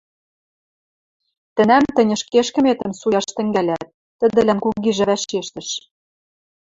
[1.55, 3.85] —Тӹнӓм тӹнь ӹшке ӹшкӹметӹм суяш тӹнгӓлӓт—
[4.19, 5.69] тӹдӹлӓн кугижӓ вӓшештӹш.